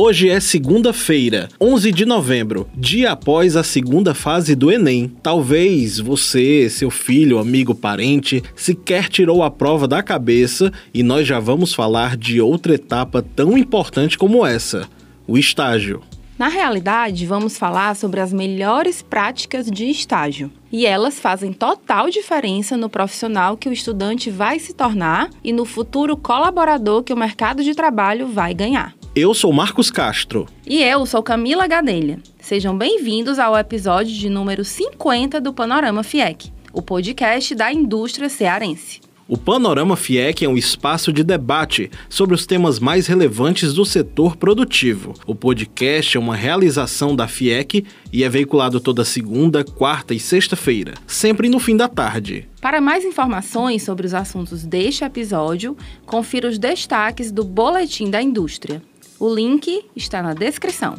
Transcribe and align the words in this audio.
Hoje 0.00 0.30
é 0.30 0.38
segunda-feira, 0.38 1.48
11 1.60 1.90
de 1.90 2.06
novembro, 2.06 2.70
dia 2.72 3.10
após 3.10 3.56
a 3.56 3.64
segunda 3.64 4.14
fase 4.14 4.54
do 4.54 4.70
Enem. 4.70 5.12
Talvez 5.20 5.98
você, 5.98 6.70
seu 6.70 6.88
filho, 6.88 7.36
amigo, 7.36 7.74
parente, 7.74 8.40
sequer 8.54 9.08
tirou 9.08 9.42
a 9.42 9.50
prova 9.50 9.88
da 9.88 10.00
cabeça 10.00 10.72
e 10.94 11.02
nós 11.02 11.26
já 11.26 11.40
vamos 11.40 11.74
falar 11.74 12.16
de 12.16 12.40
outra 12.40 12.74
etapa 12.74 13.20
tão 13.34 13.58
importante 13.58 14.16
como 14.16 14.46
essa: 14.46 14.88
o 15.26 15.36
estágio. 15.36 16.00
Na 16.38 16.46
realidade, 16.46 17.26
vamos 17.26 17.58
falar 17.58 17.96
sobre 17.96 18.20
as 18.20 18.32
melhores 18.32 19.02
práticas 19.02 19.68
de 19.68 19.90
estágio. 19.90 20.48
E 20.70 20.86
elas 20.86 21.18
fazem 21.18 21.52
total 21.52 22.08
diferença 22.08 22.76
no 22.76 22.88
profissional 22.88 23.56
que 23.56 23.68
o 23.68 23.72
estudante 23.72 24.30
vai 24.30 24.60
se 24.60 24.72
tornar 24.72 25.28
e 25.42 25.52
no 25.52 25.64
futuro 25.64 26.16
colaborador 26.16 27.02
que 27.02 27.12
o 27.12 27.16
mercado 27.16 27.64
de 27.64 27.74
trabalho 27.74 28.28
vai 28.28 28.54
ganhar. 28.54 28.97
Eu 29.14 29.34
sou 29.34 29.52
Marcos 29.52 29.90
Castro. 29.90 30.46
E 30.66 30.82
eu 30.82 31.04
sou 31.06 31.22
Camila 31.22 31.66
Gadelha. 31.66 32.20
Sejam 32.40 32.76
bem-vindos 32.76 33.38
ao 33.38 33.56
episódio 33.56 34.14
de 34.14 34.28
número 34.28 34.64
50 34.64 35.40
do 35.40 35.52
Panorama 35.52 36.02
FIEC, 36.02 36.52
o 36.72 36.80
podcast 36.80 37.54
da 37.54 37.72
indústria 37.72 38.28
cearense. 38.28 39.00
O 39.26 39.36
Panorama 39.36 39.94
FIEC 39.94 40.44
é 40.44 40.48
um 40.48 40.56
espaço 40.56 41.12
de 41.12 41.22
debate 41.22 41.90
sobre 42.08 42.34
os 42.34 42.46
temas 42.46 42.78
mais 42.78 43.06
relevantes 43.06 43.74
do 43.74 43.84
setor 43.84 44.36
produtivo. 44.36 45.12
O 45.26 45.34
podcast 45.34 46.16
é 46.16 46.20
uma 46.20 46.34
realização 46.34 47.14
da 47.14 47.28
FIEC 47.28 47.84
e 48.10 48.24
é 48.24 48.28
veiculado 48.28 48.80
toda 48.80 49.04
segunda, 49.04 49.62
quarta 49.62 50.14
e 50.14 50.20
sexta-feira, 50.20 50.94
sempre 51.06 51.50
no 51.50 51.58
fim 51.58 51.76
da 51.76 51.88
tarde. 51.88 52.48
Para 52.58 52.80
mais 52.80 53.04
informações 53.04 53.82
sobre 53.82 54.06
os 54.06 54.14
assuntos 54.14 54.64
deste 54.64 55.04
episódio, 55.04 55.76
confira 56.06 56.48
os 56.48 56.58
destaques 56.58 57.30
do 57.30 57.44
Boletim 57.44 58.10
da 58.10 58.22
Indústria. 58.22 58.80
O 59.20 59.34
link 59.34 59.84
está 59.96 60.22
na 60.22 60.32
descrição. 60.32 60.94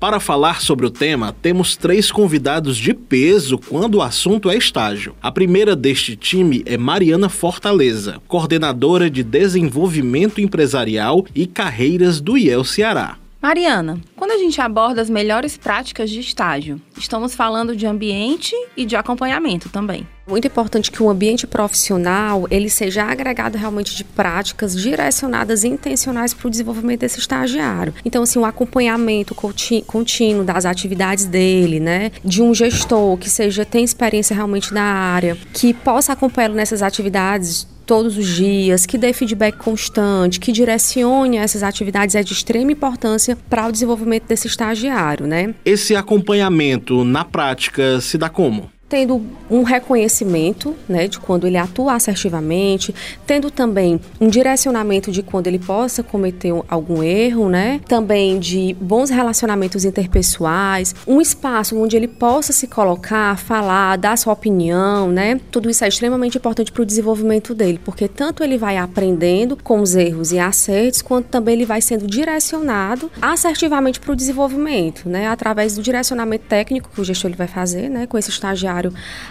Para 0.00 0.18
falar 0.18 0.60
sobre 0.60 0.84
o 0.84 0.90
tema, 0.90 1.32
temos 1.40 1.76
três 1.76 2.10
convidados 2.10 2.76
de 2.76 2.92
peso 2.92 3.56
quando 3.56 3.96
o 3.96 4.02
assunto 4.02 4.50
é 4.50 4.56
estágio. 4.56 5.14
A 5.22 5.30
primeira 5.30 5.76
deste 5.76 6.16
time 6.16 6.64
é 6.66 6.76
Mariana 6.76 7.28
Fortaleza, 7.28 8.20
coordenadora 8.26 9.08
de 9.08 9.22
desenvolvimento 9.22 10.40
empresarial 10.40 11.24
e 11.32 11.46
carreiras 11.46 12.20
do 12.20 12.36
IEL 12.36 12.64
Ceará. 12.64 13.21
Mariana, 13.42 14.00
quando 14.14 14.30
a 14.30 14.38
gente 14.38 14.60
aborda 14.60 15.02
as 15.02 15.10
melhores 15.10 15.56
práticas 15.56 16.08
de 16.08 16.20
estágio, 16.20 16.80
estamos 16.96 17.34
falando 17.34 17.74
de 17.74 17.84
ambiente 17.84 18.54
e 18.76 18.86
de 18.86 18.94
acompanhamento 18.94 19.68
também. 19.68 20.06
Muito 20.28 20.46
importante 20.46 20.92
que 20.92 21.02
o 21.02 21.10
ambiente 21.10 21.44
profissional 21.44 22.46
ele 22.48 22.70
seja 22.70 23.02
agregado 23.02 23.58
realmente 23.58 23.96
de 23.96 24.04
práticas 24.04 24.80
direcionadas 24.80 25.64
e 25.64 25.68
intencionais 25.68 26.32
para 26.32 26.46
o 26.46 26.50
desenvolvimento 26.50 27.00
desse 27.00 27.18
estagiário. 27.18 27.92
Então, 28.04 28.22
assim, 28.22 28.38
o 28.38 28.44
acompanhamento 28.44 29.34
contínuo 29.34 30.44
das 30.44 30.64
atividades 30.64 31.24
dele, 31.24 31.80
né? 31.80 32.12
De 32.24 32.40
um 32.40 32.54
gestor 32.54 33.16
que 33.16 33.28
seja 33.28 33.64
tem 33.64 33.82
experiência 33.82 34.36
realmente 34.36 34.72
na 34.72 34.84
área, 34.84 35.36
que 35.52 35.74
possa 35.74 36.12
acompanhá-lo 36.12 36.54
nessas 36.54 36.80
atividades 36.80 37.66
todos 37.82 38.16
os 38.16 38.26
dias, 38.26 38.86
que 38.86 38.96
dê 38.96 39.12
feedback 39.12 39.56
constante, 39.56 40.40
que 40.40 40.50
direcione 40.50 41.36
essas 41.36 41.62
atividades 41.62 42.14
é 42.14 42.22
de 42.22 42.32
extrema 42.32 42.72
importância 42.72 43.36
para 43.48 43.68
o 43.68 43.72
desenvolvimento 43.72 44.24
desse 44.26 44.46
estagiário, 44.46 45.26
né? 45.26 45.54
Esse 45.64 45.94
acompanhamento 45.94 47.04
na 47.04 47.24
prática 47.24 48.00
se 48.00 48.16
dá 48.16 48.28
como? 48.28 48.71
Tendo 48.92 49.22
um 49.50 49.62
reconhecimento 49.62 50.76
né, 50.86 51.08
de 51.08 51.18
quando 51.18 51.46
ele 51.46 51.56
atua 51.56 51.94
assertivamente, 51.94 52.94
tendo 53.26 53.50
também 53.50 53.98
um 54.20 54.28
direcionamento 54.28 55.10
de 55.10 55.22
quando 55.22 55.46
ele 55.46 55.58
possa 55.58 56.02
cometer 56.02 56.52
algum 56.68 57.02
erro, 57.02 57.48
né? 57.48 57.80
Também 57.88 58.38
de 58.38 58.76
bons 58.78 59.08
relacionamentos 59.08 59.86
interpessoais, 59.86 60.94
um 61.06 61.22
espaço 61.22 61.74
onde 61.80 61.96
ele 61.96 62.06
possa 62.06 62.52
se 62.52 62.66
colocar, 62.66 63.38
falar, 63.38 63.96
dar 63.96 64.18
sua 64.18 64.34
opinião, 64.34 65.10
né? 65.10 65.40
Tudo 65.50 65.70
isso 65.70 65.86
é 65.86 65.88
extremamente 65.88 66.36
importante 66.36 66.70
para 66.70 66.82
o 66.82 66.86
desenvolvimento 66.86 67.54
dele, 67.54 67.80
porque 67.82 68.06
tanto 68.06 68.44
ele 68.44 68.58
vai 68.58 68.76
aprendendo 68.76 69.56
com 69.56 69.80
os 69.80 69.94
erros 69.94 70.32
e 70.32 70.38
acertos, 70.38 71.00
quanto 71.00 71.28
também 71.28 71.54
ele 71.54 71.64
vai 71.64 71.80
sendo 71.80 72.06
direcionado 72.06 73.10
assertivamente 73.22 73.98
para 73.98 74.12
o 74.12 74.16
desenvolvimento, 74.16 75.08
né? 75.08 75.28
Através 75.28 75.76
do 75.76 75.82
direcionamento 75.82 76.44
técnico 76.46 76.90
que 76.94 77.00
o 77.00 77.04
gestor 77.04 77.30
ele 77.30 77.38
vai 77.38 77.48
fazer, 77.48 77.88
né? 77.88 78.06
Com 78.06 78.18
esse 78.18 78.28
estagiário 78.28 78.81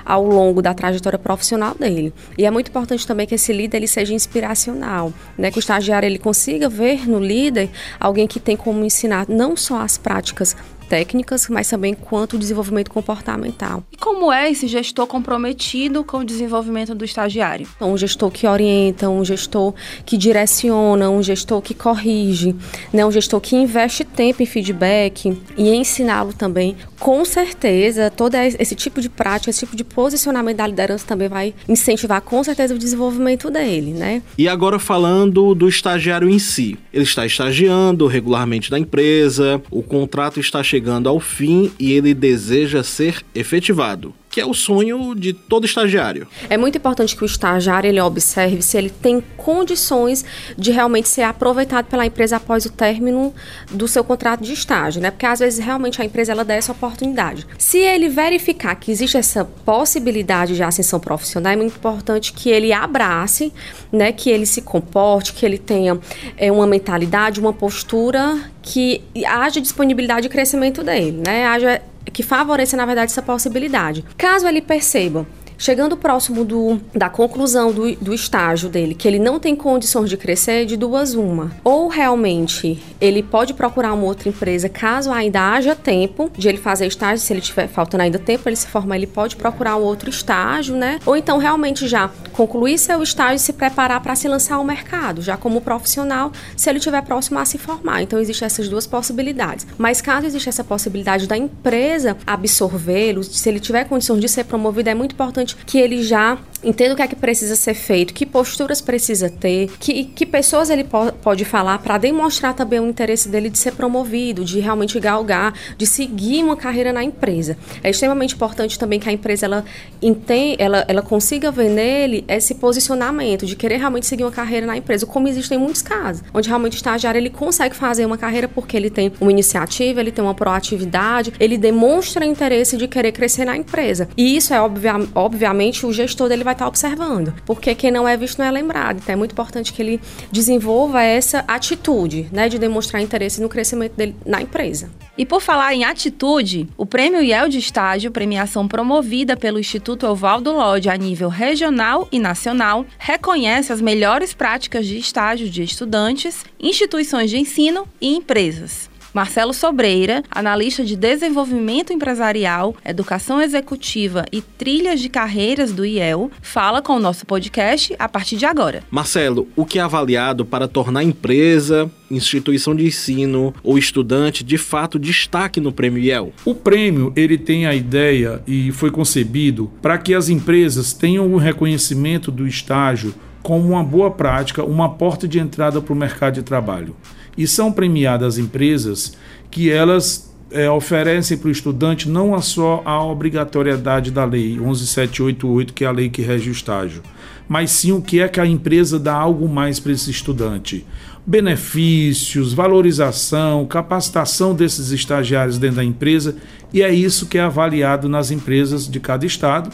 ao 0.05 0.23
longo 0.23 0.61
da 0.61 0.73
trajetória 0.73 1.17
profissional 1.17 1.75
dele. 1.75 2.13
E 2.37 2.45
é 2.45 2.51
muito 2.51 2.69
importante 2.69 3.07
também 3.07 3.25
que 3.25 3.35
esse 3.35 3.51
líder 3.51 3.77
ele 3.77 3.87
seja 3.87 4.13
inspiracional, 4.13 5.11
né? 5.37 5.49
Que 5.49 5.57
o 5.57 5.59
estagiário 5.59 6.05
ele 6.05 6.19
consiga 6.19 6.69
ver 6.69 7.09
no 7.09 7.19
líder 7.19 7.69
alguém 7.99 8.27
que 8.27 8.39
tem 8.39 8.55
como 8.55 8.85
ensinar 8.85 9.25
não 9.27 9.57
só 9.57 9.81
as 9.81 9.97
práticas 9.97 10.55
técnicas, 10.91 11.47
mas 11.47 11.69
também 11.69 11.93
quanto 11.93 12.35
o 12.35 12.37
desenvolvimento 12.37 12.91
comportamental. 12.91 13.81
E 13.93 13.95
como 13.95 14.29
é 14.29 14.51
esse 14.51 14.67
gestor 14.67 15.07
comprometido 15.07 16.03
com 16.03 16.17
o 16.17 16.25
desenvolvimento 16.25 16.93
do 16.93 17.05
estagiário? 17.05 17.65
Então, 17.77 17.93
um 17.93 17.97
gestor 17.97 18.29
que 18.29 18.45
orienta, 18.45 19.07
um 19.07 19.23
gestor 19.23 19.73
que 20.05 20.17
direciona, 20.17 21.09
um 21.09 21.23
gestor 21.23 21.61
que 21.61 21.73
corrige, 21.73 22.53
né? 22.91 23.05
um 23.05 23.11
gestor 23.11 23.39
que 23.39 23.55
investe 23.55 24.03
tempo 24.03 24.43
em 24.43 24.45
feedback 24.45 25.33
e 25.57 25.69
ensiná-lo 25.69 26.33
também. 26.33 26.75
Com 26.99 27.23
certeza, 27.23 28.11
todo 28.11 28.35
esse 28.35 28.75
tipo 28.75 28.99
de 28.99 29.07
prática, 29.07 29.49
esse 29.49 29.61
tipo 29.61 29.77
de 29.77 29.85
posicionamento 29.85 30.57
da 30.57 30.67
liderança 30.67 31.07
também 31.07 31.29
vai 31.29 31.53
incentivar 31.69 32.21
com 32.21 32.43
certeza 32.43 32.75
o 32.75 32.77
desenvolvimento 32.77 33.49
dele, 33.49 33.93
né? 33.93 34.21
E 34.37 34.45
agora 34.45 34.77
falando 34.77 35.55
do 35.55 35.69
estagiário 35.69 36.29
em 36.29 36.37
si. 36.37 36.77
Ele 36.93 37.05
está 37.05 37.25
estagiando 37.25 38.07
regularmente 38.07 38.69
na 38.69 38.77
empresa, 38.77 39.61
o 39.71 39.81
contrato 39.81 40.39
está 40.39 40.61
chegando 40.61 40.80
chegando 40.81 41.07
ao 41.07 41.19
fim 41.19 41.71
e 41.79 41.91
ele 41.91 42.11
deseja 42.11 42.81
ser 42.81 43.23
efetivado 43.35 44.15
que 44.31 44.39
é 44.39 44.45
o 44.45 44.53
sonho 44.53 45.13
de 45.13 45.33
todo 45.33 45.65
estagiário. 45.65 46.25
É 46.49 46.57
muito 46.57 46.77
importante 46.77 47.15
que 47.15 47.23
o 47.23 47.25
estagiário 47.25 47.89
ele 47.89 47.99
observe 47.99 48.61
se 48.61 48.77
ele 48.77 48.89
tem 48.89 49.21
condições 49.35 50.23
de 50.57 50.71
realmente 50.71 51.09
ser 51.09 51.23
aproveitado 51.23 51.85
pela 51.87 52.05
empresa 52.05 52.37
após 52.37 52.65
o 52.65 52.71
término 52.71 53.33
do 53.69 53.87
seu 53.87 54.03
contrato 54.03 54.41
de 54.41 54.53
estágio, 54.53 55.01
né? 55.01 55.11
Porque 55.11 55.25
às 55.25 55.39
vezes 55.39 55.63
realmente 55.63 56.01
a 56.01 56.05
empresa 56.05 56.31
ela 56.31 56.45
dá 56.45 56.53
essa 56.53 56.71
oportunidade. 56.71 57.45
Se 57.57 57.77
ele 57.77 58.07
verificar 58.07 58.75
que 58.75 58.89
existe 58.89 59.17
essa 59.17 59.43
possibilidade 59.43 60.55
de 60.55 60.63
ascensão 60.63 60.99
profissional, 60.99 61.51
é 61.51 61.55
muito 61.57 61.75
importante 61.75 62.31
que 62.31 62.49
ele 62.49 62.71
abrace, 62.71 63.51
né? 63.91 64.13
Que 64.13 64.29
ele 64.29 64.45
se 64.45 64.61
comporte, 64.61 65.33
que 65.33 65.45
ele 65.45 65.57
tenha 65.57 65.99
é, 66.37 66.49
uma 66.51 66.65
mentalidade, 66.65 67.39
uma 67.39 67.51
postura 67.51 68.39
que 68.61 69.01
haja 69.27 69.59
disponibilidade 69.59 70.21
de 70.21 70.29
crescimento 70.29 70.83
dele, 70.83 71.21
né? 71.25 71.45
Haja 71.45 71.81
que 72.05 72.23
favoreça, 72.23 72.77
na 72.77 72.85
verdade, 72.85 73.11
essa 73.11 73.21
possibilidade. 73.21 74.03
Caso 74.17 74.47
ele 74.47 74.61
perceba 74.61 75.25
Chegando 75.61 75.95
próximo 75.95 76.43
do, 76.43 76.81
da 76.91 77.07
conclusão 77.07 77.71
do, 77.71 77.95
do 77.97 78.15
estágio 78.15 78.67
dele, 78.67 78.95
que 78.95 79.07
ele 79.07 79.19
não 79.19 79.39
tem 79.39 79.55
condições 79.55 80.09
de 80.09 80.17
crescer, 80.17 80.65
de 80.65 80.75
duas 80.75 81.13
uma. 81.13 81.51
Ou 81.63 81.87
realmente 81.87 82.81
ele 82.99 83.21
pode 83.21 83.53
procurar 83.53 83.93
uma 83.93 84.05
outra 84.05 84.27
empresa, 84.27 84.67
caso 84.67 85.11
ainda 85.11 85.51
haja 85.51 85.75
tempo 85.75 86.31
de 86.35 86.49
ele 86.49 86.57
fazer 86.57 86.87
estágio, 86.87 87.23
se 87.23 87.31
ele 87.31 87.41
tiver 87.41 87.67
faltando 87.67 88.01
ainda 88.01 88.17
tempo 88.17 88.49
ele 88.49 88.55
se 88.55 88.65
formar, 88.65 88.95
ele 88.95 89.05
pode 89.05 89.35
procurar 89.35 89.75
um 89.75 89.83
outro 89.83 90.09
estágio, 90.09 90.75
né? 90.75 90.99
Ou 91.05 91.15
então 91.15 91.37
realmente 91.37 91.87
já 91.87 92.09
concluir 92.47 92.77
seu 92.79 93.03
estágio 93.03 93.35
e 93.35 93.39
se 93.39 93.53
preparar 93.53 94.01
para 94.01 94.15
se 94.15 94.27
lançar 94.27 94.55
ao 94.55 94.63
mercado, 94.63 95.21
já 95.21 95.37
como 95.37 95.61
profissional, 95.61 96.31
se 96.57 96.69
ele 96.69 96.79
estiver 96.79 97.01
próximo 97.03 97.37
a 97.37 97.45
se 97.45 97.57
formar. 97.57 98.01
Então 98.01 98.19
existem 98.19 98.45
essas 98.47 98.67
duas 98.67 98.87
possibilidades. 98.87 99.67
Mas 99.77 100.01
caso 100.01 100.25
exista 100.25 100.49
essa 100.49 100.63
possibilidade 100.63 101.27
da 101.27 101.37
empresa 101.37 102.17
absorvê-lo, 102.25 103.23
se 103.23 103.47
ele 103.47 103.59
tiver 103.59 103.85
condições 103.85 104.19
de 104.19 104.27
ser 104.27 104.45
promovido, 104.45 104.89
é 104.89 104.95
muito 104.95 105.13
importante 105.13 105.55
que 105.67 105.77
ele 105.77 106.01
já 106.01 106.37
entenda 106.63 106.93
o 106.93 106.95
que 106.97 107.01
é 107.01 107.07
que 107.07 107.15
precisa 107.15 107.55
ser 107.55 107.73
feito, 107.73 108.13
que 108.13 108.25
posturas 108.25 108.81
precisa 108.81 109.29
ter, 109.29 109.69
que, 109.79 110.05
que 110.05 110.25
pessoas 110.25 110.69
ele 110.69 110.83
po 110.83 111.11
pode 111.21 111.43
falar 111.45 111.79
para 111.79 111.97
demonstrar 111.97 112.53
também 112.53 112.79
o 112.79 112.87
interesse 112.87 113.27
dele 113.29 113.49
de 113.49 113.57
ser 113.57 113.73
promovido, 113.73 114.45
de 114.45 114.59
realmente 114.59 114.99
galgar, 114.99 115.53
de 115.77 115.85
seguir 115.85 116.43
uma 116.43 116.55
carreira 116.55 116.93
na 116.93 117.03
empresa. 117.03 117.57
É 117.83 117.89
extremamente 117.89 118.35
importante 118.35 118.77
também 118.77 118.99
que 118.99 119.09
a 119.09 119.11
empresa 119.11 119.45
ela, 119.45 119.65
entenda, 120.01 120.55
ela, 120.59 120.85
ela 120.87 121.01
consiga 121.01 121.51
ver 121.51 121.69
nele 121.69 122.23
esse 122.27 122.55
posicionamento 122.55 123.45
de 123.45 123.55
querer 123.55 123.77
realmente 123.77 124.05
seguir 124.05 124.23
uma 124.23 124.31
carreira 124.31 124.65
na 124.65 124.77
empresa, 124.77 125.05
como 125.05 125.27
existem 125.27 125.57
muitos 125.57 125.81
casos, 125.81 126.23
onde 126.33 126.47
realmente 126.47 126.73
o 126.73 126.75
estagiário 126.75 127.17
ele 127.17 127.29
consegue 127.29 127.75
fazer 127.75 128.05
uma 128.05 128.17
carreira 128.17 128.47
porque 128.47 128.77
ele 128.77 128.89
tem 128.89 129.11
uma 129.19 129.31
iniciativa, 129.31 129.99
ele 129.99 130.11
tem 130.11 130.23
uma 130.23 130.35
proatividade, 130.35 131.33
ele 131.39 131.57
demonstra 131.57 132.25
interesse 132.25 132.77
de 132.77 132.87
querer 132.87 133.11
crescer 133.11 133.45
na 133.45 133.57
empresa. 133.57 134.07
E 134.15 134.35
isso 134.35 134.53
é 134.53 134.61
obvia 134.61 134.91
obviamente 135.15 135.85
o 135.85 135.93
gestor 135.93 136.27
dele 136.27 136.43
vai 136.43 136.50
vai 136.51 136.55
estar 136.55 136.67
observando. 136.67 137.33
Porque 137.45 137.73
quem 137.73 137.91
não 137.91 138.07
é 138.07 138.15
visto 138.15 138.39
não 138.39 138.45
é 138.45 138.51
lembrado. 138.51 138.97
Então 138.97 139.13
é 139.13 139.15
muito 139.15 139.31
importante 139.31 139.73
que 139.73 139.81
ele 139.81 140.01
desenvolva 140.31 141.01
essa 141.01 141.43
atitude, 141.47 142.27
né, 142.31 142.49
de 142.49 142.59
demonstrar 142.59 143.01
interesse 143.01 143.41
no 143.41 143.49
crescimento 143.49 143.95
dele 143.95 144.15
na 144.25 144.41
empresa. 144.41 144.89
E 145.17 145.25
por 145.25 145.41
falar 145.41 145.73
em 145.73 145.83
atitude, 145.83 146.67
o 146.77 146.85
Prêmio 146.85 147.21
IEL 147.21 147.49
de 147.49 147.59
Estágio, 147.59 148.11
premiação 148.11 148.67
promovida 148.67 149.35
pelo 149.35 149.59
Instituto 149.59 150.05
Evaldo 150.05 150.51
Lodge 150.51 150.89
a 150.89 150.97
nível 150.97 151.29
regional 151.29 152.07
e 152.11 152.19
nacional, 152.19 152.85
reconhece 152.97 153.73
as 153.73 153.81
melhores 153.81 154.33
práticas 154.33 154.85
de 154.85 154.97
estágio 154.97 155.49
de 155.49 155.63
estudantes, 155.63 156.43
instituições 156.59 157.29
de 157.29 157.37
ensino 157.37 157.87
e 157.99 158.15
empresas. 158.15 158.90
Marcelo 159.13 159.53
Sobreira, 159.53 160.23
analista 160.31 160.85
de 160.85 160.95
desenvolvimento 160.95 161.91
empresarial, 161.91 162.75
educação 162.85 163.41
executiva 163.41 164.25
e 164.31 164.41
trilhas 164.41 165.01
de 165.01 165.09
carreiras 165.09 165.73
do 165.73 165.85
IEL, 165.85 166.31
fala 166.41 166.81
com 166.81 166.93
o 166.93 166.99
nosso 166.99 167.25
podcast 167.25 167.93
a 167.99 168.07
partir 168.07 168.37
de 168.37 168.45
agora. 168.45 168.83
Marcelo, 168.89 169.49
o 169.53 169.65
que 169.65 169.79
é 169.79 169.81
avaliado 169.81 170.45
para 170.45 170.65
tornar 170.65 171.03
empresa, 171.03 171.91
instituição 172.09 172.73
de 172.73 172.85
ensino 172.85 173.53
ou 173.61 173.77
estudante 173.77 174.45
de 174.45 174.57
fato 174.57 174.97
destaque 174.97 175.59
no 175.59 175.73
prêmio 175.73 176.01
IEL? 176.01 176.31
O 176.45 176.55
prêmio 176.55 177.11
ele 177.13 177.37
tem 177.37 177.65
a 177.65 177.75
ideia 177.75 178.41
e 178.47 178.71
foi 178.71 178.91
concebido 178.91 179.69
para 179.81 179.97
que 179.97 180.13
as 180.13 180.29
empresas 180.29 180.93
tenham 180.93 181.33
o 181.33 181.37
reconhecimento 181.37 182.31
do 182.31 182.47
estágio 182.47 183.13
como 183.43 183.67
uma 183.67 183.83
boa 183.83 184.11
prática, 184.11 184.63
uma 184.63 184.89
porta 184.89 185.27
de 185.27 185.39
entrada 185.39 185.81
para 185.81 185.93
o 185.93 185.95
mercado 185.95 186.35
de 186.35 186.43
trabalho. 186.43 186.95
E 187.37 187.47
são 187.47 187.71
premiadas 187.71 188.37
empresas 188.37 189.13
que 189.49 189.69
elas 189.69 190.31
é, 190.51 190.69
oferecem 190.69 191.37
para 191.37 191.47
o 191.47 191.51
estudante 191.51 192.09
não 192.09 192.39
só 192.41 192.81
a 192.85 193.03
obrigatoriedade 193.03 194.11
da 194.11 194.25
lei 194.25 194.59
11788, 194.59 195.73
que 195.73 195.83
é 195.83 195.87
a 195.87 195.91
lei 195.91 196.09
que 196.09 196.21
rege 196.21 196.49
o 196.49 196.51
estágio, 196.51 197.01
mas 197.47 197.71
sim 197.71 197.91
o 197.91 198.01
que 198.01 198.19
é 198.19 198.27
que 198.27 198.39
a 198.39 198.45
empresa 198.45 198.99
dá 198.99 199.13
algo 199.13 199.47
mais 199.47 199.79
para 199.79 199.91
esse 199.91 200.11
estudante. 200.11 200.85
Benefícios, 201.25 202.53
valorização, 202.53 203.65
capacitação 203.65 204.53
desses 204.53 204.91
estagiários 204.91 205.57
dentro 205.57 205.77
da 205.77 205.83
empresa, 205.83 206.35
e 206.73 206.81
é 206.81 206.93
isso 206.93 207.27
que 207.27 207.37
é 207.37 207.41
avaliado 207.41 208.09
nas 208.09 208.31
empresas 208.31 208.89
de 208.89 208.99
cada 208.99 209.25
estado. 209.25 209.71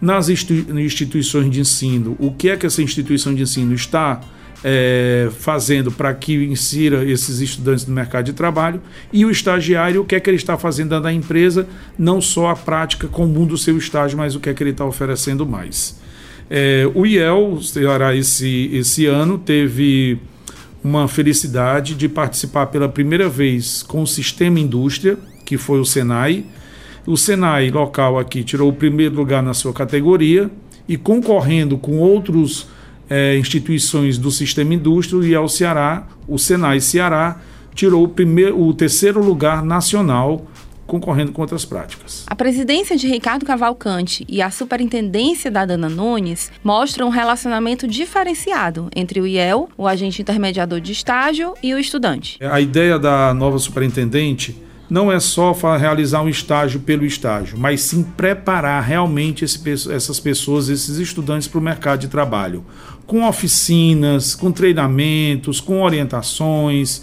Nas 0.00 0.28
instituições 0.28 1.48
de 1.48 1.60
ensino, 1.60 2.16
o 2.18 2.32
que 2.32 2.48
é 2.48 2.56
que 2.56 2.66
essa 2.66 2.82
instituição 2.82 3.32
de 3.32 3.42
ensino 3.42 3.72
está 3.72 4.20
é, 4.64 5.28
fazendo 5.38 5.90
para 5.90 6.14
que 6.14 6.34
insira 6.44 7.04
esses 7.04 7.40
estudantes 7.40 7.86
no 7.86 7.94
mercado 7.94 8.26
de 8.26 8.32
trabalho 8.32 8.80
e 9.12 9.24
o 9.24 9.30
estagiário, 9.30 10.02
o 10.02 10.04
que 10.04 10.14
é 10.14 10.20
que 10.20 10.30
ele 10.30 10.36
está 10.36 10.56
fazendo 10.56 11.00
da 11.00 11.12
empresa, 11.12 11.66
não 11.98 12.20
só 12.20 12.48
a 12.48 12.56
prática 12.56 13.08
comum 13.08 13.46
do 13.46 13.58
seu 13.58 13.76
estágio, 13.76 14.16
mas 14.18 14.34
o 14.34 14.40
que 14.40 14.48
é 14.48 14.54
que 14.54 14.62
ele 14.62 14.70
está 14.70 14.84
oferecendo 14.84 15.44
mais. 15.44 16.00
É, 16.50 16.88
o 16.94 17.06
IEL, 17.06 17.58
esse, 18.14 18.70
esse 18.72 19.06
ano, 19.06 19.38
teve 19.38 20.18
uma 20.84 21.06
felicidade 21.06 21.94
de 21.94 22.08
participar 22.08 22.66
pela 22.66 22.88
primeira 22.88 23.28
vez 23.28 23.82
com 23.82 24.02
o 24.02 24.06
Sistema 24.06 24.58
Indústria, 24.58 25.16
que 25.44 25.56
foi 25.56 25.80
o 25.80 25.84
Senai. 25.84 26.44
O 27.06 27.16
Senai 27.16 27.70
local 27.70 28.18
aqui 28.18 28.44
tirou 28.44 28.68
o 28.68 28.72
primeiro 28.72 29.14
lugar 29.14 29.42
na 29.42 29.54
sua 29.54 29.72
categoria 29.72 30.50
e 30.88 30.96
concorrendo 30.96 31.78
com 31.78 31.98
outros 31.98 32.68
é, 33.12 33.36
instituições 33.36 34.16
do 34.16 34.30
sistema 34.30 34.72
indústria 34.72 35.22
e 35.28 35.34
ao 35.34 35.46
Ceará, 35.46 36.06
o 36.26 36.38
Senai 36.38 36.80
Ceará 36.80 37.42
tirou 37.74 38.04
o, 38.04 38.08
primeiro, 38.08 38.58
o 38.58 38.72
terceiro 38.72 39.22
lugar 39.22 39.62
nacional 39.62 40.46
concorrendo 40.86 41.30
com 41.30 41.42
outras 41.42 41.64
práticas. 41.64 42.24
A 42.26 42.34
presidência 42.34 42.96
de 42.96 43.06
Ricardo 43.06 43.44
Cavalcante 43.44 44.24
e 44.26 44.40
a 44.40 44.50
superintendência 44.50 45.50
da 45.50 45.66
Dana 45.66 45.90
Nunes 45.90 46.50
mostram 46.64 47.08
um 47.08 47.10
relacionamento 47.10 47.86
diferenciado 47.86 48.88
entre 48.96 49.20
o 49.20 49.26
IEL, 49.26 49.68
o 49.76 49.86
agente 49.86 50.22
intermediador 50.22 50.80
de 50.80 50.92
estágio, 50.92 51.54
e 51.62 51.74
o 51.74 51.78
estudante. 51.78 52.38
A 52.42 52.60
ideia 52.60 52.98
da 52.98 53.34
nova 53.34 53.58
superintendente 53.58 54.56
não 54.92 55.10
é 55.10 55.18
só 55.18 55.52
realizar 55.78 56.20
um 56.20 56.28
estágio 56.28 56.78
pelo 56.80 57.06
estágio, 57.06 57.56
mas 57.58 57.80
sim 57.80 58.02
preparar 58.02 58.82
realmente 58.82 59.42
esse, 59.42 59.58
essas 59.90 60.20
pessoas, 60.20 60.68
esses 60.68 60.98
estudantes 60.98 61.48
para 61.48 61.58
o 61.58 61.62
mercado 61.62 62.00
de 62.00 62.08
trabalho, 62.08 62.62
com 63.06 63.26
oficinas, 63.26 64.34
com 64.34 64.52
treinamentos, 64.52 65.62
com 65.62 65.82
orientações, 65.82 67.00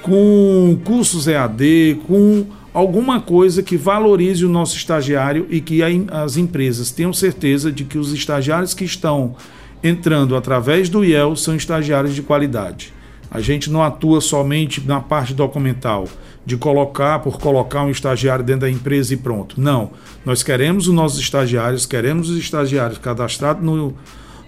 com 0.00 0.78
cursos 0.82 1.28
EAD, 1.28 2.00
com 2.06 2.46
alguma 2.72 3.20
coisa 3.20 3.62
que 3.62 3.76
valorize 3.76 4.42
o 4.42 4.48
nosso 4.48 4.74
estagiário 4.74 5.46
e 5.50 5.60
que 5.60 5.82
as 6.10 6.38
empresas 6.38 6.90
tenham 6.90 7.12
certeza 7.12 7.70
de 7.70 7.84
que 7.84 7.98
os 7.98 8.14
estagiários 8.14 8.72
que 8.72 8.84
estão 8.84 9.36
entrando 9.82 10.36
através 10.36 10.88
do 10.88 11.04
IEL 11.04 11.36
são 11.36 11.54
estagiários 11.54 12.14
de 12.14 12.22
qualidade. 12.22 12.95
A 13.30 13.40
gente 13.40 13.70
não 13.70 13.82
atua 13.82 14.20
somente 14.20 14.80
na 14.80 15.00
parte 15.00 15.34
documental, 15.34 16.08
de 16.44 16.56
colocar 16.56 17.18
por 17.18 17.38
colocar 17.38 17.82
um 17.82 17.90
estagiário 17.90 18.44
dentro 18.44 18.62
da 18.62 18.70
empresa 18.70 19.12
e 19.12 19.16
pronto. 19.16 19.60
Não. 19.60 19.90
Nós 20.24 20.42
queremos 20.42 20.86
os 20.86 20.94
nossos 20.94 21.18
estagiários, 21.18 21.86
queremos 21.86 22.30
os 22.30 22.38
estagiários 22.38 22.98
cadastrados 22.98 23.64
no, 23.64 23.94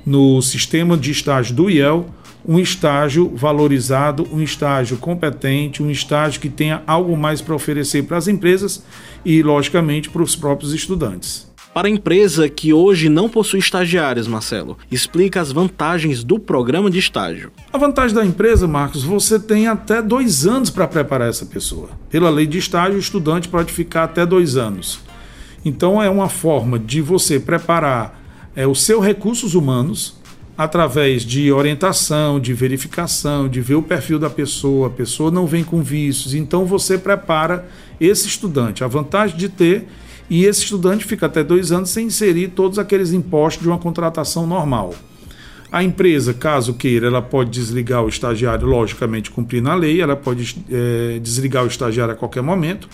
no 0.07 0.41
sistema 0.41 0.97
de 0.97 1.11
estágio 1.11 1.55
do 1.55 1.69
IEL, 1.69 2.07
um 2.47 2.59
estágio 2.59 3.33
valorizado, 3.35 4.27
um 4.33 4.41
estágio 4.41 4.97
competente, 4.97 5.83
um 5.83 5.91
estágio 5.91 6.41
que 6.41 6.49
tenha 6.49 6.83
algo 6.87 7.17
mais 7.17 7.43
para 7.43 7.55
oferecer 7.55 8.05
para 8.05 8.17
as 8.17 8.29
empresas 8.29 8.83
e, 9.25 9.43
logicamente, 9.43 10.09
para 10.09 10.23
os 10.23 10.37
próprios 10.37 10.73
estudantes. 10.73 11.48
Para 11.73 11.87
a 11.87 11.91
empresa 11.91 12.49
que 12.49 12.73
hoje 12.73 13.09
não 13.09 13.29
possui 13.29 13.61
estagiários, 13.61 14.27
Marcelo, 14.27 14.77
explica 14.91 15.41
as 15.41 15.53
vantagens 15.53 16.25
do 16.25 16.39
programa 16.39 16.91
de 16.91 16.99
estágio. 16.99 17.53
A 17.73 17.79
vantagem 17.79 18.17
da 18.17 18.25
empresa, 18.25 18.67
Marcos, 18.67 19.05
você 19.05 19.39
tem 19.39 19.69
até 19.69 20.03
dois 20.03 20.47
anos 20.47 20.71
para 20.71 20.89
preparar 20.89 21.29
essa 21.29 21.47
pessoa. 21.47 21.91
Pela 22.11 22.31
lei 22.31 22.47
de 22.47 22.59
estágio, 22.59 22.97
o 22.97 23.01
estudante 23.01 23.49
pode 23.49 23.73
ficar 23.73 24.05
até 24.05 24.25
dois 24.27 24.57
anos. 24.57 25.01
Então, 25.65 26.03
é 26.03 26.09
uma 26.09 26.29
forma 26.29 26.79
de 26.79 27.01
você 27.01 27.39
preparar 27.39 28.19
é, 28.57 28.67
os 28.67 28.83
seus 28.83 29.05
recursos 29.05 29.55
humanos 29.55 30.17
através 30.57 31.23
de 31.23 31.53
orientação, 31.53 32.41
de 32.41 32.53
verificação, 32.53 33.49
de 33.49 33.61
ver 33.61 33.77
o 33.77 33.83
perfil 33.83 34.19
da 34.19 34.29
pessoa. 34.29 34.89
A 34.89 34.91
pessoa 34.91 35.31
não 35.31 35.47
vem 35.47 35.63
com 35.63 35.81
vícios, 35.81 36.35
então 36.35 36.65
você 36.65 36.99
prepara 36.99 37.69
esse 38.01 38.27
estudante. 38.27 38.83
A 38.83 38.89
vantagem 38.89 39.37
de 39.37 39.49
ter 39.49 39.87
e 40.31 40.45
esse 40.45 40.65
estudante 40.65 41.05
fica 41.05 41.27
até 41.27 41.43
dois 41.43 41.73
anos 41.73 41.91
sem 41.91 42.07
inserir 42.07 42.49
todos 42.49 42.79
aqueles 42.79 43.13
impostos 43.13 43.63
de 43.63 43.69
uma 43.69 43.79
contratação 43.79 44.47
normal. 44.47 44.95
A 45.71 45.83
empresa, 45.83 46.33
caso 46.33 46.75
queira, 46.75 47.07
ela 47.07 47.21
pode 47.21 47.51
desligar 47.51 48.03
o 48.03 48.09
estagiário, 48.09 48.67
logicamente 48.67 49.31
cumprindo 49.31 49.69
a 49.69 49.75
lei, 49.75 50.01
ela 50.01 50.17
pode 50.17 50.65
é, 50.71 51.19
desligar 51.23 51.65
o 51.65 51.67
estagiário 51.67 52.15
a 52.15 52.17
qualquer 52.17 52.43
momento, 52.43 52.89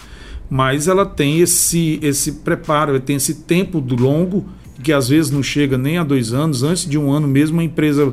mas 0.50 0.88
ela 0.88 1.06
tem 1.06 1.40
esse, 1.40 2.00
esse 2.02 2.32
preparo, 2.32 2.98
tem 2.98 3.16
esse 3.16 3.34
tempo 3.42 3.78
longo, 3.78 4.44
que 4.82 4.92
às 4.92 5.08
vezes 5.08 5.30
não 5.30 5.42
chega 5.42 5.78
nem 5.78 5.98
a 5.98 6.04
dois 6.04 6.32
anos, 6.32 6.64
antes 6.64 6.84
de 6.84 6.98
um 6.98 7.12
ano 7.12 7.28
mesmo, 7.28 7.60
a 7.60 7.64
empresa 7.64 8.12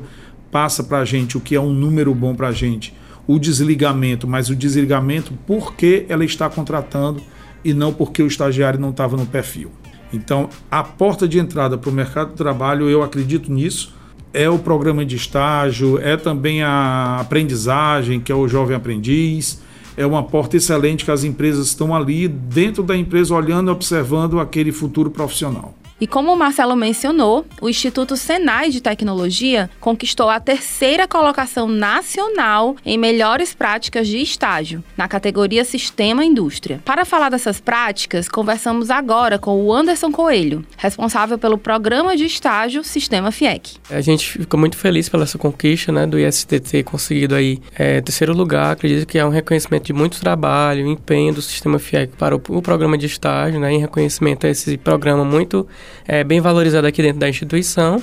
passa 0.51 0.83
para 0.83 0.99
a 0.99 1.05
gente 1.05 1.37
o 1.37 1.39
que 1.39 1.55
é 1.55 1.59
um 1.59 1.73
número 1.73 2.13
bom 2.13 2.35
para 2.35 2.49
a 2.49 2.51
gente, 2.51 2.93
o 3.25 3.39
desligamento, 3.39 4.27
mas 4.27 4.49
o 4.49 4.55
desligamento 4.55 5.33
porque 5.47 6.05
ela 6.07 6.23
está 6.23 6.49
contratando 6.49 7.21
e 7.63 7.73
não 7.73 7.93
porque 7.93 8.21
o 8.21 8.27
estagiário 8.27 8.79
não 8.79 8.89
estava 8.89 9.15
no 9.15 9.25
perfil. 9.25 9.71
Então, 10.13 10.49
a 10.69 10.83
porta 10.83 11.27
de 11.27 11.39
entrada 11.39 11.77
para 11.77 11.89
o 11.89 11.93
mercado 11.93 12.31
de 12.31 12.35
trabalho, 12.35 12.89
eu 12.89 13.01
acredito 13.01 13.51
nisso, 13.51 13.93
é 14.33 14.49
o 14.49 14.59
programa 14.59 15.05
de 15.05 15.15
estágio, 15.15 15.99
é 15.99 16.17
também 16.17 16.63
a 16.63 17.17
aprendizagem, 17.19 18.19
que 18.19 18.31
é 18.31 18.35
o 18.35 18.47
jovem 18.47 18.75
aprendiz, 18.75 19.61
é 19.95 20.05
uma 20.05 20.23
porta 20.23 20.57
excelente 20.57 21.05
que 21.05 21.11
as 21.11 21.23
empresas 21.23 21.67
estão 21.67 21.95
ali 21.95 22.27
dentro 22.27 22.81
da 22.83 22.95
empresa 22.95 23.35
olhando 23.35 23.71
observando 23.71 24.39
aquele 24.39 24.71
futuro 24.71 25.11
profissional. 25.11 25.75
E 26.01 26.07
como 26.07 26.33
o 26.33 26.35
Marcelo 26.35 26.75
mencionou, 26.75 27.45
o 27.61 27.69
Instituto 27.69 28.17
Senai 28.17 28.71
de 28.71 28.81
Tecnologia 28.81 29.69
conquistou 29.79 30.31
a 30.31 30.39
terceira 30.39 31.07
colocação 31.07 31.67
nacional 31.67 32.75
em 32.83 32.97
melhores 32.97 33.53
práticas 33.53 34.07
de 34.07 34.17
estágio, 34.17 34.83
na 34.97 35.07
categoria 35.07 35.63
Sistema 35.63 36.25
Indústria. 36.25 36.81
Para 36.83 37.05
falar 37.05 37.29
dessas 37.29 37.61
práticas, 37.61 38.27
conversamos 38.27 38.89
agora 38.89 39.37
com 39.37 39.63
o 39.63 39.71
Anderson 39.71 40.11
Coelho, 40.11 40.65
responsável 40.75 41.37
pelo 41.37 41.55
programa 41.55 42.17
de 42.17 42.25
estágio 42.25 42.83
Sistema 42.83 43.31
FIEC. 43.31 43.75
A 43.87 44.01
gente 44.01 44.27
fica 44.27 44.57
muito 44.57 44.77
feliz 44.77 45.07
pela 45.07 45.21
essa 45.21 45.37
conquista 45.37 45.91
né, 45.91 46.07
do 46.07 46.17
IST 46.17 46.59
ter 46.61 46.83
conseguido 46.83 47.35
aí 47.35 47.59
é, 47.75 48.01
terceiro 48.01 48.33
lugar. 48.33 48.71
Acredito 48.71 49.05
que 49.05 49.19
é 49.19 49.25
um 49.25 49.29
reconhecimento 49.29 49.85
de 49.85 49.93
muito 49.93 50.19
trabalho, 50.19 50.87
empenho 50.87 51.31
do 51.31 51.43
Sistema 51.43 51.77
FIEC 51.77 52.13
para 52.17 52.35
o, 52.35 52.41
o 52.49 52.59
programa 52.59 52.97
de 52.97 53.05
estágio, 53.05 53.59
né, 53.59 53.71
em 53.71 53.79
reconhecimento 53.79 54.47
a 54.47 54.49
esse 54.49 54.79
programa 54.79 55.23
muito 55.23 55.67
é, 56.07 56.23
bem 56.23 56.41
valorizada 56.41 56.87
aqui 56.87 57.01
dentro 57.01 57.19
da 57.19 57.29
instituição. 57.29 58.01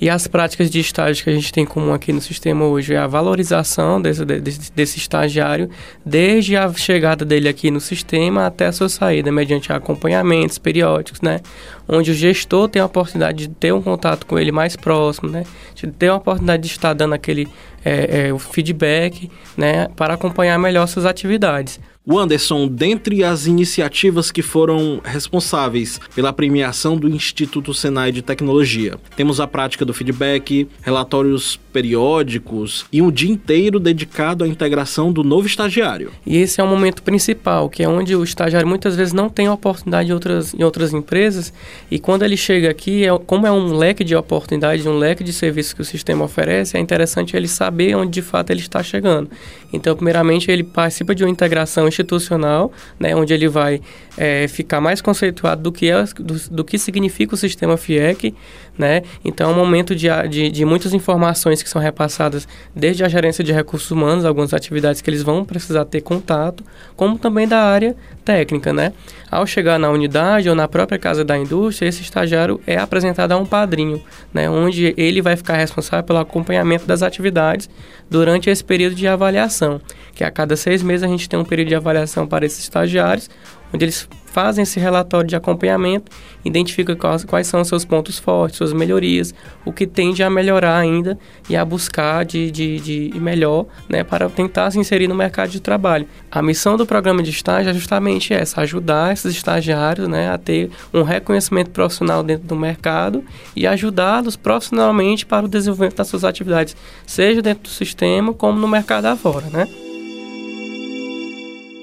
E 0.00 0.08
as 0.08 0.28
práticas 0.28 0.70
de 0.70 0.78
estágio 0.78 1.24
que 1.24 1.30
a 1.30 1.32
gente 1.32 1.52
tem 1.52 1.66
comum 1.66 1.92
aqui 1.92 2.12
no 2.12 2.20
sistema 2.20 2.64
hoje 2.64 2.94
é 2.94 2.98
a 2.98 3.06
valorização 3.08 4.00
desse, 4.00 4.24
desse, 4.24 4.72
desse 4.72 4.98
estagiário, 4.98 5.68
desde 6.06 6.56
a 6.56 6.72
chegada 6.72 7.24
dele 7.24 7.48
aqui 7.48 7.68
no 7.68 7.80
sistema 7.80 8.46
até 8.46 8.66
a 8.66 8.72
sua 8.72 8.88
saída, 8.88 9.32
mediante 9.32 9.72
acompanhamentos 9.72 10.56
periódicos, 10.56 11.20
né? 11.20 11.40
Onde 11.88 12.12
o 12.12 12.14
gestor 12.14 12.68
tem 12.68 12.80
a 12.80 12.86
oportunidade 12.86 13.48
de 13.48 13.54
ter 13.54 13.72
um 13.72 13.82
contato 13.82 14.24
com 14.24 14.38
ele 14.38 14.52
mais 14.52 14.76
próximo, 14.76 15.28
né? 15.28 15.42
De 15.74 15.88
ter 15.88 16.08
a 16.08 16.16
oportunidade 16.16 16.62
de 16.62 16.68
estar 16.68 16.92
dando 16.92 17.14
aquele 17.14 17.48
é, 17.84 18.28
é, 18.28 18.32
o 18.32 18.38
feedback, 18.38 19.28
né? 19.56 19.88
Para 19.96 20.14
acompanhar 20.14 20.56
melhor 20.60 20.86
suas 20.86 21.06
atividades. 21.06 21.80
O 22.10 22.18
Anderson, 22.18 22.66
dentre 22.66 23.22
as 23.22 23.46
iniciativas 23.46 24.30
que 24.30 24.40
foram 24.40 24.98
responsáveis 25.04 26.00
pela 26.14 26.32
premiação 26.32 26.96
do 26.96 27.06
Instituto 27.06 27.74
Senai 27.74 28.10
de 28.10 28.22
Tecnologia, 28.22 28.98
temos 29.14 29.40
a 29.40 29.46
prática 29.46 29.84
do 29.84 29.92
feedback, 29.92 30.66
relatórios 30.80 31.60
periódicos 31.78 32.86
e 32.92 33.00
um 33.00 33.08
dia 33.08 33.30
inteiro 33.30 33.78
dedicado 33.78 34.42
à 34.42 34.48
integração 34.48 35.12
do 35.12 35.22
novo 35.22 35.46
estagiário. 35.46 36.10
E 36.26 36.36
esse 36.36 36.60
é 36.60 36.64
o 36.64 36.66
momento 36.66 37.04
principal, 37.04 37.70
que 37.70 37.84
é 37.84 37.88
onde 37.88 38.16
o 38.16 38.24
estagiário 38.24 38.66
muitas 38.66 38.96
vezes 38.96 39.12
não 39.12 39.28
tem 39.28 39.48
oportunidade 39.48 40.10
em 40.10 40.12
outras, 40.12 40.52
em 40.54 40.64
outras 40.64 40.92
empresas 40.92 41.52
e 41.88 42.00
quando 42.00 42.24
ele 42.24 42.36
chega 42.36 42.68
aqui, 42.68 43.04
é, 43.04 43.16
como 43.26 43.46
é 43.46 43.52
um 43.52 43.76
leque 43.76 44.02
de 44.02 44.16
oportunidades, 44.16 44.86
um 44.86 44.98
leque 44.98 45.22
de 45.22 45.32
serviços 45.32 45.72
que 45.72 45.80
o 45.80 45.84
sistema 45.84 46.24
oferece, 46.24 46.76
é 46.76 46.80
interessante 46.80 47.36
ele 47.36 47.46
saber 47.46 47.94
onde 47.94 48.10
de 48.10 48.22
fato 48.22 48.50
ele 48.50 48.60
está 48.60 48.82
chegando. 48.82 49.30
Então, 49.72 49.94
primeiramente, 49.94 50.50
ele 50.50 50.64
participa 50.64 51.14
de 51.14 51.22
uma 51.22 51.30
integração 51.30 51.86
institucional, 51.86 52.72
né, 52.98 53.14
onde 53.14 53.34
ele 53.34 53.48
vai 53.48 53.80
é, 54.16 54.48
ficar 54.48 54.80
mais 54.80 55.00
conceituado 55.00 55.62
do 55.62 55.70
que, 55.70 55.90
é, 55.90 56.04
do, 56.18 56.34
do, 56.50 56.64
que 56.64 56.78
significa 56.78 57.34
o 57.34 57.36
sistema 57.36 57.76
FIEC, 57.76 58.34
né? 58.76 59.02
Então, 59.24 59.50
é 59.50 59.52
um 59.52 59.56
momento 59.56 59.94
de, 59.94 60.08
de, 60.28 60.50
de, 60.50 60.64
muitas 60.64 60.94
informações 60.94 61.62
que 61.62 61.67
são 61.68 61.80
repassadas 61.80 62.48
desde 62.74 63.04
a 63.04 63.08
gerência 63.08 63.44
de 63.44 63.52
recursos 63.52 63.90
humanos, 63.90 64.24
algumas 64.24 64.52
atividades 64.52 65.00
que 65.00 65.10
eles 65.10 65.22
vão 65.22 65.44
precisar 65.44 65.84
ter 65.84 66.00
contato, 66.00 66.64
como 66.96 67.18
também 67.18 67.46
da 67.46 67.62
área 67.62 67.96
técnica, 68.28 68.74
né? 68.74 68.92
Ao 69.30 69.46
chegar 69.46 69.78
na 69.78 69.88
unidade 69.88 70.50
ou 70.50 70.54
na 70.54 70.68
própria 70.68 70.98
casa 70.98 71.24
da 71.24 71.38
indústria, 71.38 71.88
esse 71.88 72.02
estagiário 72.02 72.60
é 72.66 72.76
apresentado 72.76 73.32
a 73.32 73.38
um 73.38 73.46
padrinho, 73.46 74.02
né? 74.34 74.50
Onde 74.50 74.92
ele 74.98 75.22
vai 75.22 75.34
ficar 75.34 75.56
responsável 75.56 76.04
pelo 76.04 76.18
acompanhamento 76.18 76.84
das 76.84 77.02
atividades 77.02 77.70
durante 78.10 78.50
esse 78.50 78.62
período 78.62 78.94
de 78.94 79.08
avaliação, 79.08 79.80
que 80.14 80.22
a 80.22 80.30
cada 80.30 80.56
seis 80.56 80.82
meses 80.82 81.04
a 81.04 81.08
gente 81.08 81.26
tem 81.26 81.38
um 81.38 81.44
período 81.44 81.68
de 81.68 81.74
avaliação 81.74 82.26
para 82.26 82.44
esses 82.44 82.58
estagiários, 82.58 83.30
onde 83.72 83.86
eles 83.86 84.06
fazem 84.38 84.62
esse 84.62 84.78
relatório 84.78 85.28
de 85.28 85.34
acompanhamento, 85.34 86.12
identificam 86.44 86.94
quais, 86.94 87.24
quais 87.24 87.46
são 87.46 87.60
os 87.60 87.68
seus 87.68 87.84
pontos 87.84 88.18
fortes, 88.18 88.56
suas 88.56 88.72
melhorias, 88.72 89.34
o 89.64 89.72
que 89.72 89.86
tende 89.86 90.22
a 90.22 90.30
melhorar 90.30 90.76
ainda 90.76 91.18
e 91.48 91.56
a 91.56 91.64
buscar 91.64 92.24
de, 92.24 92.50
de, 92.50 92.78
de 93.10 93.20
melhor 93.20 93.66
né, 93.88 94.04
para 94.04 94.28
tentar 94.28 94.70
se 94.70 94.78
inserir 94.78 95.08
no 95.08 95.14
mercado 95.14 95.50
de 95.50 95.60
trabalho. 95.60 96.06
A 96.30 96.42
missão 96.42 96.76
do 96.76 96.86
programa 96.86 97.22
de 97.22 97.30
estágio 97.30 97.70
é 97.70 97.74
justamente 97.74 98.17
essa, 98.32 98.60
ajudar 98.60 99.12
esses 99.12 99.34
estagiários 99.34 100.08
né, 100.08 100.30
a 100.30 100.38
ter 100.38 100.70
um 100.92 101.02
reconhecimento 101.02 101.70
profissional 101.70 102.22
dentro 102.22 102.46
do 102.46 102.56
mercado 102.56 103.24
e 103.54 103.66
ajudá-los 103.66 104.36
profissionalmente 104.36 105.24
para 105.24 105.46
o 105.46 105.48
desenvolvimento 105.48 105.96
das 105.96 106.08
suas 106.08 106.24
atividades, 106.24 106.76
seja 107.06 107.40
dentro 107.42 107.64
do 107.64 107.68
sistema 107.68 108.32
como 108.32 108.58
no 108.58 108.68
mercado 108.68 109.06
afora, 109.06 109.46
né? 109.50 109.68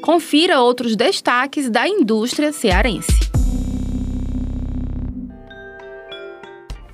Confira 0.01 0.61
outros 0.61 0.95
destaques 0.95 1.67
da 1.69 1.87
indústria 1.87 2.53
cearense. 2.53 3.24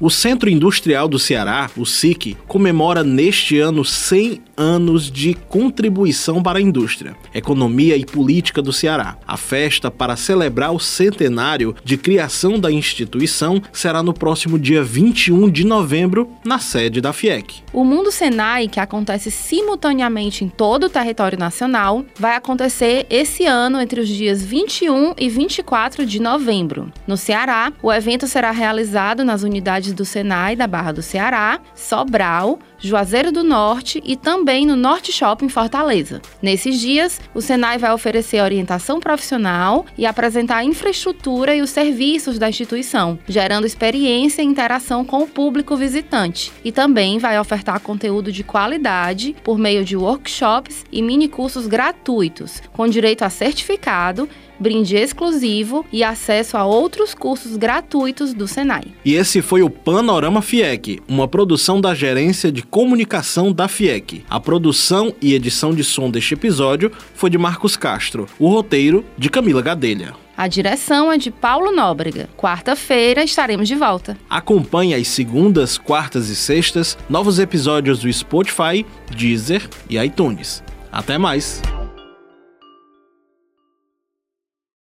O 0.01 0.09
Centro 0.09 0.49
Industrial 0.49 1.07
do 1.07 1.19
Ceará, 1.19 1.69
o 1.77 1.85
SIC, 1.85 2.35
comemora 2.47 3.03
neste 3.03 3.59
ano 3.59 3.85
100 3.85 4.41
anos 4.57 5.11
de 5.11 5.35
contribuição 5.35 6.41
para 6.41 6.57
a 6.57 6.61
indústria, 6.61 7.15
economia 7.33 7.95
e 7.95 8.03
política 8.03 8.63
do 8.63 8.73
Ceará. 8.73 9.17
A 9.27 9.37
festa 9.37 9.91
para 9.91 10.15
celebrar 10.15 10.71
o 10.71 10.79
centenário 10.79 11.75
de 11.83 11.97
criação 11.97 12.59
da 12.59 12.71
instituição 12.71 13.61
será 13.71 14.01
no 14.01 14.11
próximo 14.11 14.57
dia 14.57 14.83
21 14.83 15.47
de 15.51 15.63
novembro, 15.63 16.27
na 16.43 16.57
sede 16.57 16.99
da 16.99 17.13
FIEC. 17.13 17.61
O 17.71 17.83
Mundo 17.83 18.11
Senai, 18.11 18.67
que 18.67 18.79
acontece 18.79 19.29
simultaneamente 19.29 20.43
em 20.43 20.49
todo 20.49 20.85
o 20.85 20.89
território 20.89 21.37
nacional, 21.37 22.03
vai 22.17 22.35
acontecer 22.35 23.05
esse 23.07 23.45
ano 23.45 23.79
entre 23.79 24.01
os 24.01 24.07
dias 24.07 24.43
21 24.43 25.13
e 25.15 25.29
24 25.29 26.07
de 26.07 26.19
novembro. 26.19 26.91
No 27.05 27.15
Ceará, 27.15 27.71
o 27.83 27.93
evento 27.93 28.27
será 28.27 28.49
realizado 28.49 29.23
nas 29.23 29.43
unidades 29.43 29.90
do 29.93 30.05
Senai 30.05 30.55
da 30.55 30.67
Barra 30.67 30.91
do 30.91 31.01
Ceará, 31.01 31.59
Sobral, 31.75 32.59
Juazeiro 32.81 33.31
do 33.31 33.43
Norte 33.43 34.01
e 34.03 34.15
também 34.15 34.65
no 34.65 34.75
Norte 34.75 35.11
Shopping 35.11 35.49
Fortaleza. 35.49 36.21
Nesses 36.41 36.79
dias, 36.79 37.21
o 37.33 37.41
Senai 37.41 37.77
vai 37.77 37.93
oferecer 37.93 38.41
orientação 38.41 38.99
profissional 38.99 39.85
e 39.97 40.05
apresentar 40.05 40.57
a 40.57 40.65
infraestrutura 40.65 41.55
e 41.55 41.61
os 41.61 41.69
serviços 41.69 42.39
da 42.39 42.49
instituição, 42.49 43.19
gerando 43.27 43.67
experiência 43.67 44.41
e 44.41 44.45
interação 44.45 45.05
com 45.05 45.23
o 45.23 45.27
público 45.27 45.75
visitante. 45.75 46.51
E 46.63 46.71
também 46.71 47.19
vai 47.19 47.39
ofertar 47.39 47.79
conteúdo 47.79 48.31
de 48.31 48.43
qualidade 48.43 49.35
por 49.43 49.57
meio 49.57 49.85
de 49.85 49.95
workshops 49.95 50.83
e 50.91 51.01
mini 51.01 51.27
cursos 51.27 51.67
gratuitos, 51.67 52.61
com 52.73 52.87
direito 52.87 53.23
a 53.23 53.29
certificado 53.29 54.27
brinde 54.61 54.95
exclusivo 54.95 55.83
e 55.91 56.03
acesso 56.03 56.55
a 56.55 56.63
outros 56.63 57.15
cursos 57.15 57.57
gratuitos 57.57 58.31
do 58.31 58.47
Senai. 58.47 58.83
E 59.03 59.15
esse 59.15 59.41
foi 59.41 59.63
o 59.63 59.69
Panorama 59.71 60.39
FIEC, 60.41 60.99
uma 61.07 61.27
produção 61.27 61.81
da 61.81 61.95
Gerência 61.95 62.51
de 62.51 62.61
Comunicação 62.71 63.51
da 63.51 63.67
FIEC. 63.67 64.23
A 64.29 64.39
produção 64.39 65.13
e 65.21 65.33
edição 65.33 65.75
de 65.75 65.83
som 65.83 66.09
deste 66.09 66.35
episódio 66.35 66.89
foi 67.13 67.29
de 67.29 67.37
Marcos 67.37 67.75
Castro, 67.75 68.27
o 68.39 68.47
roteiro 68.47 69.03
de 69.17 69.29
Camila 69.29 69.61
Gadelha. 69.61 70.15
A 70.37 70.47
direção 70.47 71.11
é 71.11 71.17
de 71.17 71.29
Paulo 71.29 71.75
Nóbrega. 71.75 72.29
Quarta-feira 72.37 73.25
estaremos 73.25 73.67
de 73.67 73.75
volta. 73.75 74.17
Acompanhe 74.29 74.95
às 74.95 75.09
segundas, 75.09 75.77
quartas 75.77 76.29
e 76.29 76.35
sextas 76.35 76.97
novos 77.09 77.39
episódios 77.39 77.99
do 77.99 78.11
Spotify, 78.11 78.85
Deezer 79.13 79.69
e 79.89 79.97
iTunes. 79.97 80.63
Até 80.89 81.17
mais! 81.17 81.61